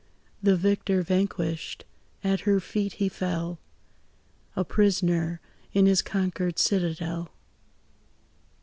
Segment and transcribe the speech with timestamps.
[0.41, 1.85] The victor vanquished,
[2.23, 3.59] at her feet he fell,
[4.55, 5.41] A prisoner
[5.73, 7.29] in his conquered citadel.